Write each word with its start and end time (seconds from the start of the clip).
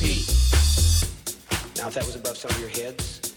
Now, 0.00 1.88
if 1.88 1.94
that 1.94 2.06
was 2.06 2.14
above 2.14 2.36
some 2.36 2.52
of 2.52 2.60
your 2.60 2.68
heads, 2.68 3.34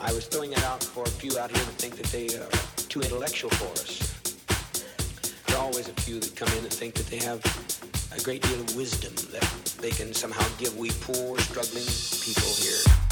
I 0.00 0.10
was 0.14 0.26
throwing 0.26 0.50
that 0.50 0.64
out 0.64 0.82
for 0.82 1.04
a 1.04 1.08
few 1.08 1.38
out 1.38 1.50
here 1.50 1.62
to 1.62 1.70
think 1.72 1.96
that 1.96 2.06
they 2.06 2.28
are 2.38 2.48
too 2.88 3.02
intellectual 3.02 3.50
for 3.50 3.70
us. 3.72 4.14
There 5.46 5.58
are 5.58 5.62
always 5.64 5.88
a 5.88 5.92
few 5.92 6.18
that 6.20 6.34
come 6.34 6.48
in 6.56 6.64
and 6.64 6.72
think 6.72 6.94
that 6.94 7.08
they 7.08 7.18
have 7.18 7.44
a 8.16 8.22
great 8.22 8.40
deal 8.42 8.58
of 8.58 8.74
wisdom 8.74 9.12
that 9.32 9.44
they 9.82 9.90
can 9.90 10.14
somehow 10.14 10.46
give 10.56 10.78
we 10.78 10.90
poor, 11.02 11.38
struggling 11.40 11.84
people 12.24 12.48
here. 12.56 13.07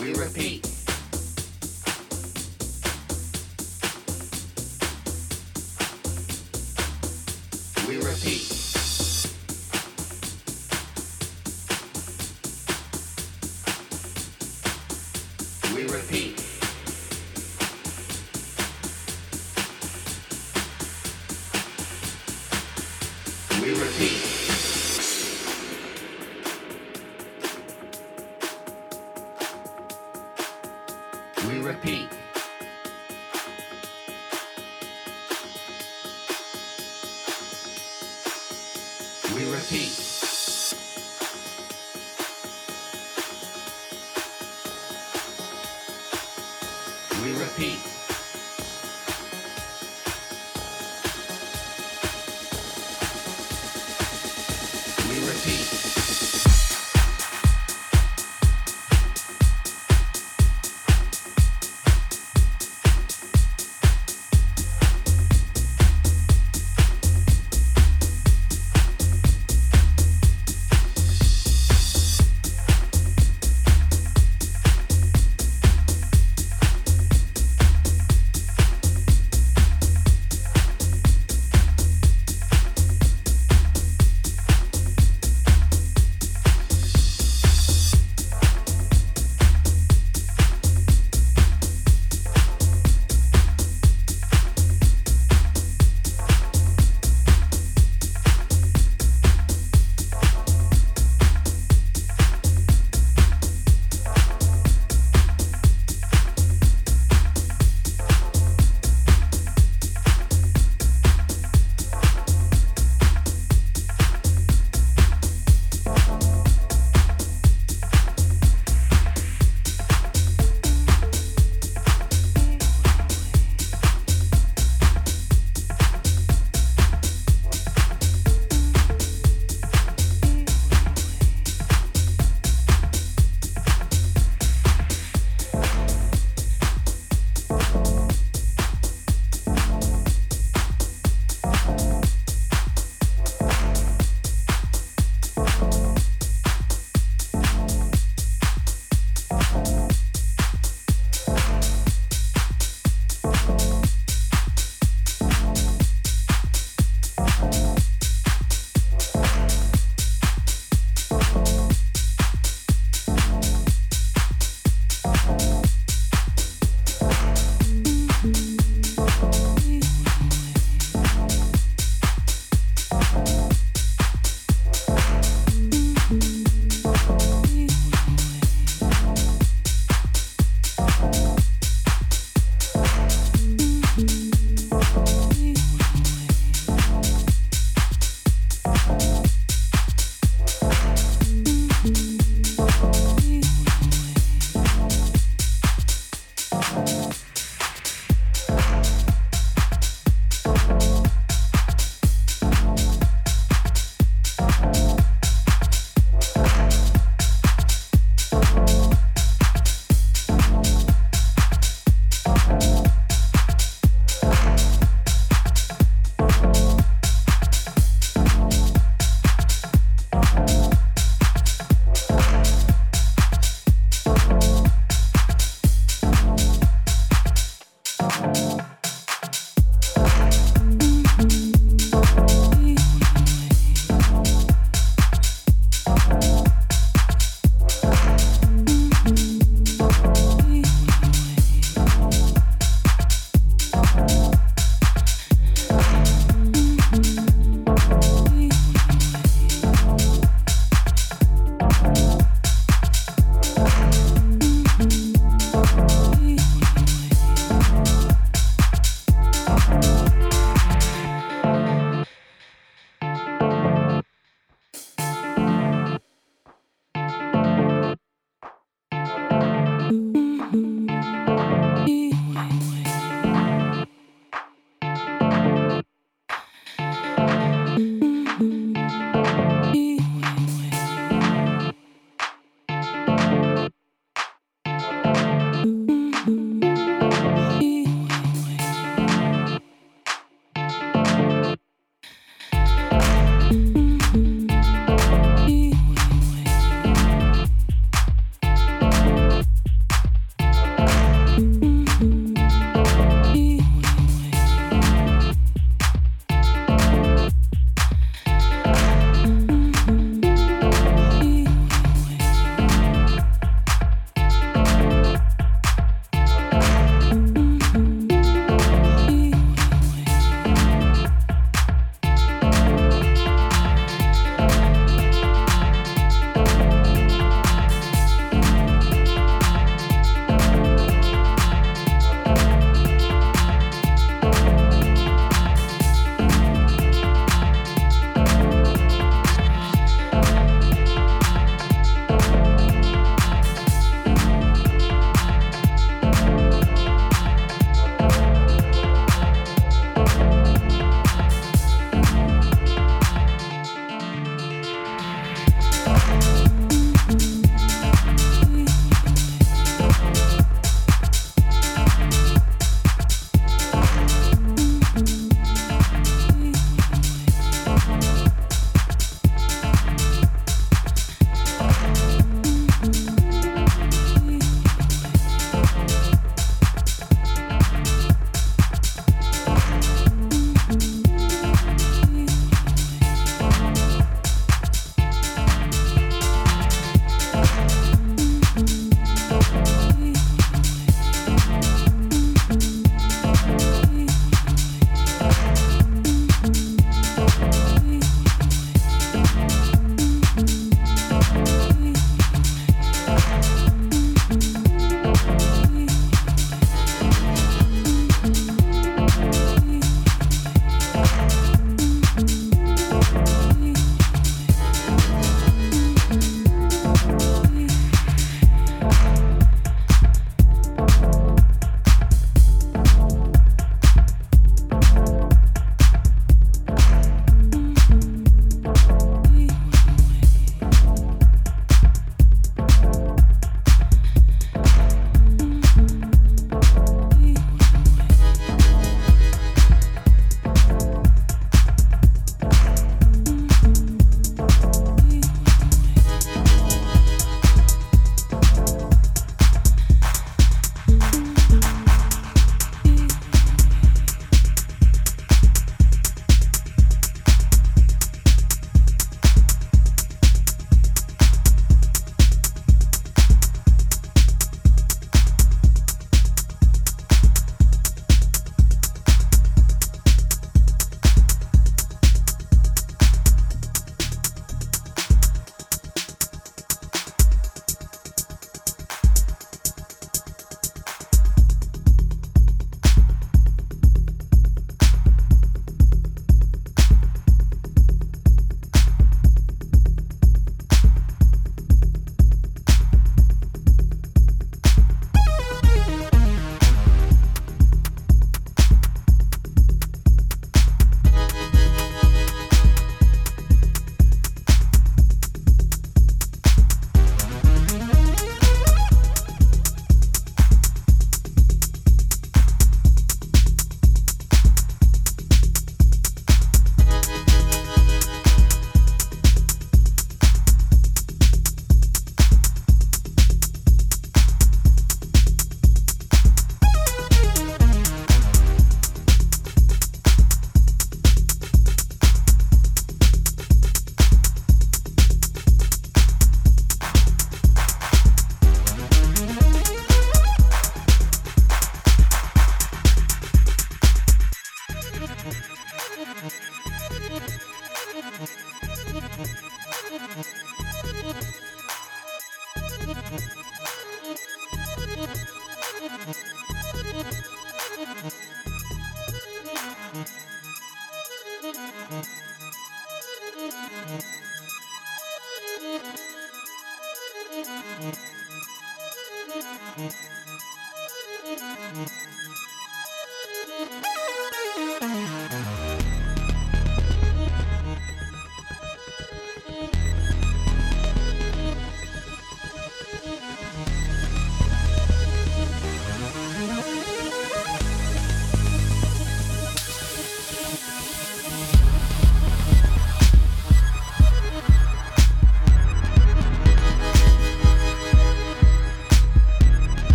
we 0.00 0.14
repeat. 0.14 0.69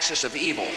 Axis 0.00 0.24
of 0.24 0.34
evil. 0.34 0.69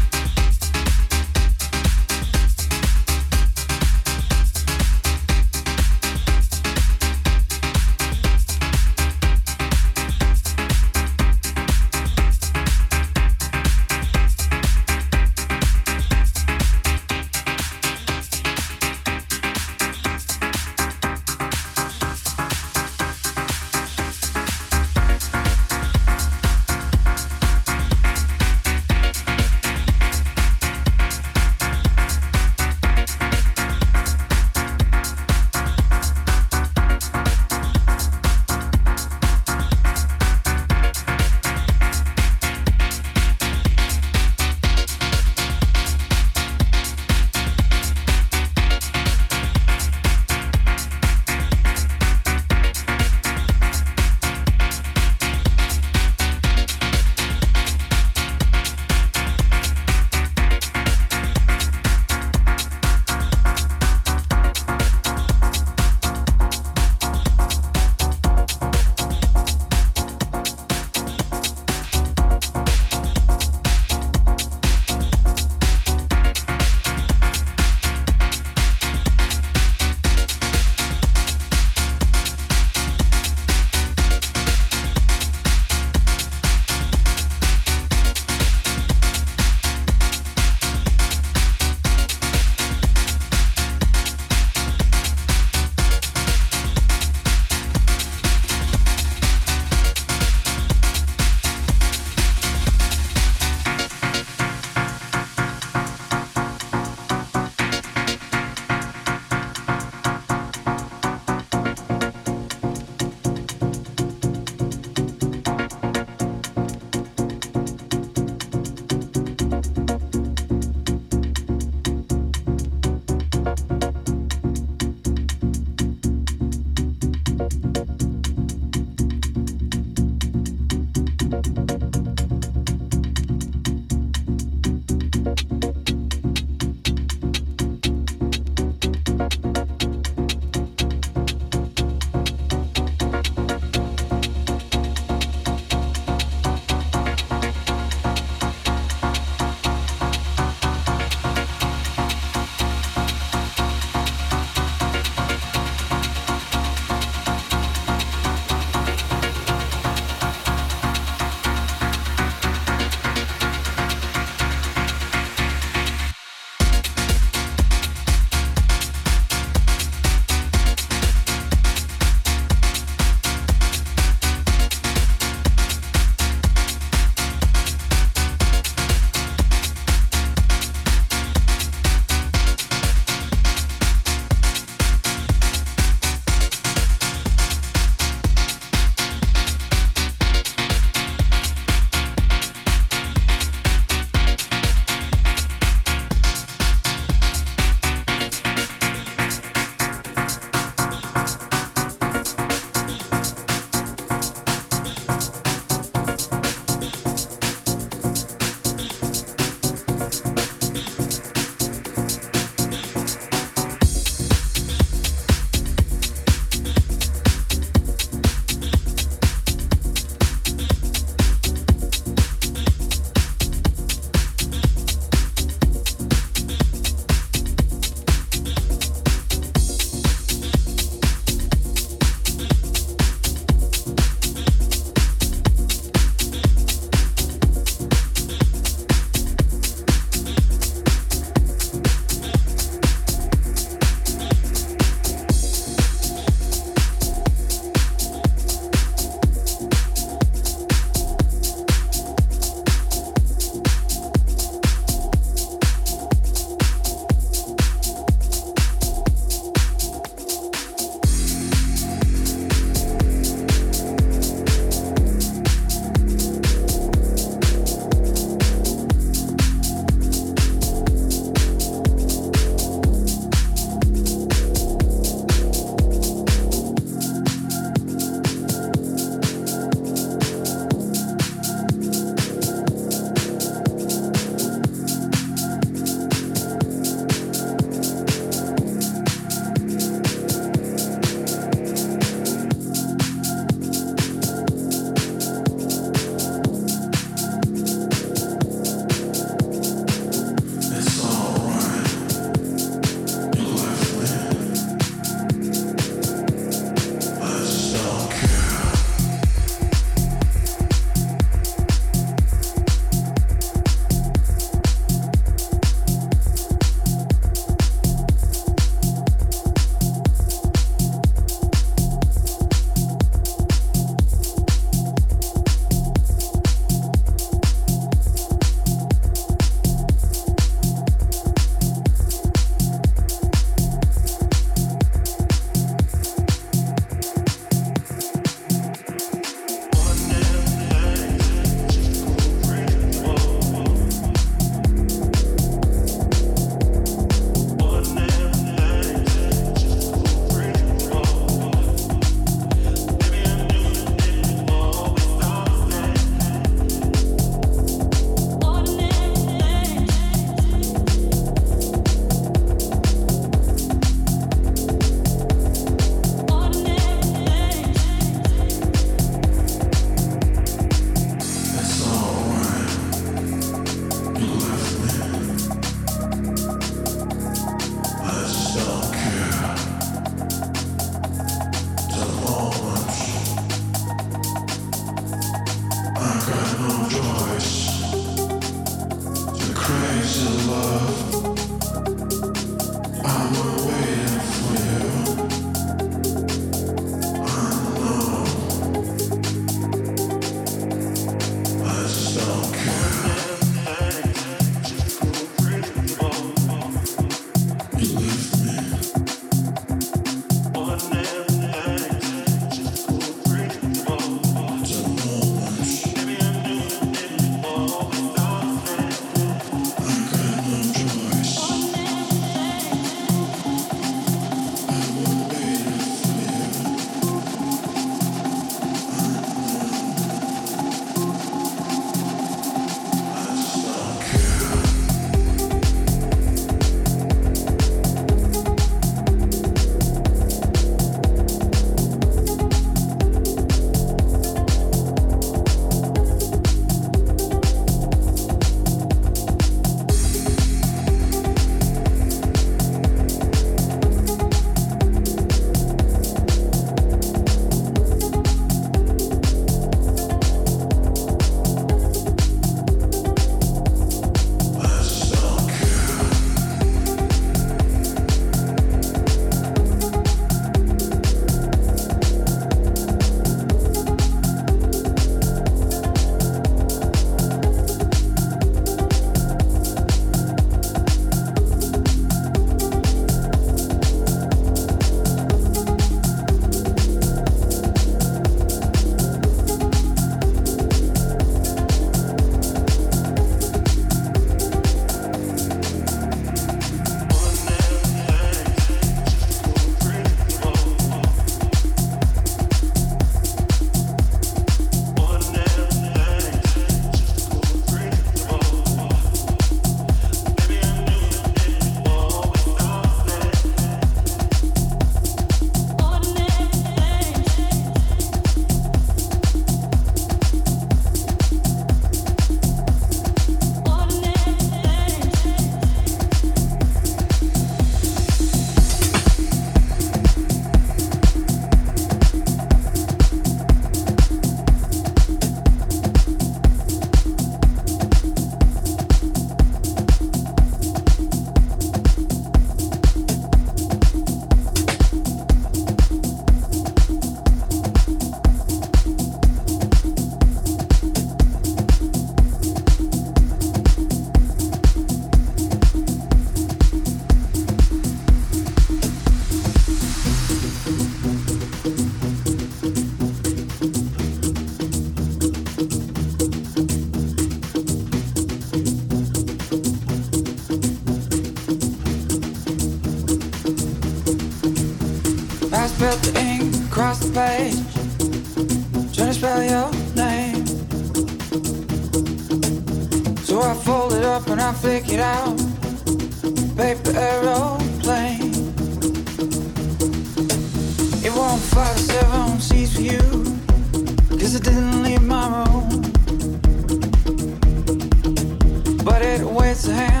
Waits 599.67 600.00